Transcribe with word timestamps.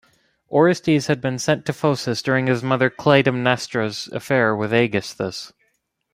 Orestes 0.49 1.05
had 1.05 1.21
been 1.21 1.37
sent 1.37 1.63
to 1.67 1.73
Phocis 1.73 2.23
during 2.23 2.47
his 2.47 2.63
mother 2.63 2.89
Clytemnestra's 2.89 4.07
affair 4.07 4.55
with 4.55 4.73
Aegisthus. 4.73 5.53